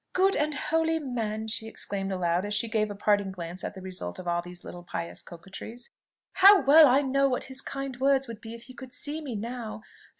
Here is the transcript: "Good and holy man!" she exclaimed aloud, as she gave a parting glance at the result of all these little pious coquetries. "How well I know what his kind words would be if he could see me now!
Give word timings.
"Good 0.13 0.35
and 0.35 0.55
holy 0.55 0.97
man!" 0.97 1.47
she 1.47 1.67
exclaimed 1.67 2.11
aloud, 2.11 2.43
as 2.43 2.55
she 2.55 2.67
gave 2.67 2.89
a 2.89 2.95
parting 2.95 3.31
glance 3.31 3.63
at 3.63 3.75
the 3.75 3.83
result 3.83 4.17
of 4.17 4.27
all 4.27 4.41
these 4.41 4.63
little 4.63 4.81
pious 4.81 5.21
coquetries. 5.21 5.91
"How 6.33 6.59
well 6.59 6.87
I 6.87 7.01
know 7.01 7.29
what 7.29 7.43
his 7.43 7.61
kind 7.61 7.95
words 7.97 8.27
would 8.27 8.41
be 8.41 8.55
if 8.55 8.63
he 8.63 8.73
could 8.73 8.93
see 8.95 9.21
me 9.21 9.35
now! 9.35 9.83